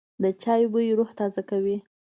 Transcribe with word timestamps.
د 0.23 0.25
چای 0.43 0.63
بوی 0.71 0.95
روح 0.97 1.09
تازه 1.19 1.41
کوي. 1.49 1.77